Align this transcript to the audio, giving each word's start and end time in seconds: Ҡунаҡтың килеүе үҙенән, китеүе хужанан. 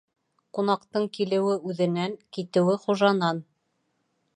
Ҡунаҡтың 0.57 1.05
килеүе 1.19 1.59
үҙенән, 1.73 2.19
китеүе 2.39 2.79
хужанан. 2.87 3.49